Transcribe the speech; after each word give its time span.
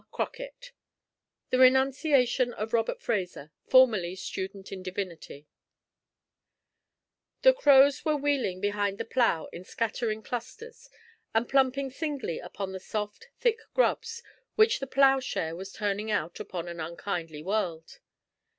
CROCKETT 0.09 0.71
THE 1.51 1.59
RENUNCIATION 1.59 2.55
OP 2.55 2.73
ROBERT 2.73 2.99
FRASER, 3.03 3.51
FORMERLY 3.67 4.15
STUDENT 4.15 4.71
IN 4.71 4.81
DIVINITY 4.81 5.45
The 7.43 7.53
crows 7.53 8.03
were 8.03 8.15
wheeling 8.17 8.59
behind 8.61 8.97
the 8.97 9.05
plough 9.05 9.45
in 9.53 9.63
scattering 9.63 10.23
clusters, 10.23 10.89
and 11.35 11.47
plumping 11.47 11.91
singly 11.91 12.39
upon 12.39 12.71
the 12.71 12.79
soft, 12.79 13.27
thick 13.37 13.59
grubs 13.75 14.23
which 14.55 14.79
the 14.79 14.87
ploughshare 14.87 15.55
was 15.55 15.71
turning 15.71 16.09
out 16.09 16.39
upon 16.39 16.67
an 16.67 16.79
unkindly 16.79 17.43
world. 17.43 17.99